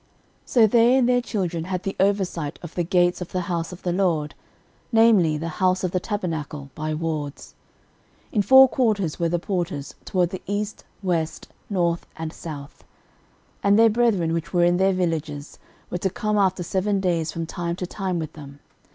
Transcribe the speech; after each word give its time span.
13:009:023 0.47 0.49
So 0.49 0.65
they 0.67 0.95
and 0.97 1.07
their 1.07 1.21
children 1.21 1.63
had 1.65 1.83
the 1.83 1.95
oversight 1.99 2.57
of 2.63 2.73
the 2.73 2.83
gates 2.83 3.21
of 3.21 3.27
the 3.31 3.41
house 3.41 3.71
of 3.71 3.83
the 3.83 3.91
LORD, 3.93 4.33
namely, 4.91 5.37
the 5.37 5.47
house 5.61 5.83
of 5.83 5.91
the 5.91 5.99
tabernacle, 5.99 6.71
by 6.73 6.91
wards. 6.95 7.53
13:009:024 8.29 8.33
In 8.37 8.41
four 8.41 8.67
quarters 8.67 9.19
were 9.19 9.29
the 9.29 9.37
porters, 9.37 9.93
toward 10.03 10.31
the 10.31 10.41
east, 10.47 10.85
west, 11.03 11.49
north, 11.69 12.07
and 12.17 12.33
south. 12.33 12.79
13:009:025 12.79 12.87
And 13.65 13.77
their 13.77 13.89
brethren, 13.91 14.33
which 14.33 14.51
were 14.51 14.63
in 14.63 14.77
their 14.77 14.91
villages, 14.93 15.59
were 15.91 15.99
to 15.99 16.09
come 16.09 16.39
after 16.39 16.63
seven 16.63 16.99
days 16.99 17.31
from 17.31 17.45
time 17.45 17.75
to 17.75 17.85
time 17.85 18.17
with 18.17 18.33
them. 18.33 18.59